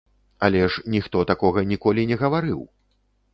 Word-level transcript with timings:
Але 0.45 0.61
ж 0.75 0.79
ніхто 0.93 1.21
такога 1.33 1.65
ніколі 1.73 2.07
не 2.13 2.19
гаварыў! 2.23 2.65